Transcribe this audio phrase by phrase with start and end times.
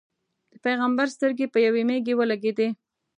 [0.51, 2.67] د پېغمبر سترګې په یوې مېږې ولګېدې.